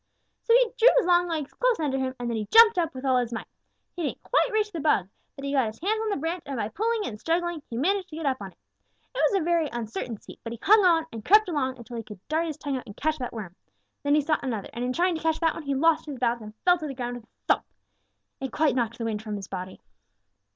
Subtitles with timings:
[0.41, 3.05] "So he drew his long legs close under him, and then he jumped up with
[3.05, 3.45] all his might.
[3.95, 6.57] He didn't quite reach the bug, but he got his hands on the branch and
[6.57, 8.57] by pulling and struggling, he managed to get up on it.
[9.13, 12.03] It was a very uncertain seat, but he hung on and crept along until he
[12.03, 13.55] could dart his tongue out and catch that worm.
[14.01, 16.41] Then he saw another, and in trying to catch that one he lost his balance
[16.41, 17.65] and fell to the ground with a thump.
[18.39, 19.81] It quite knocked the wind from his body.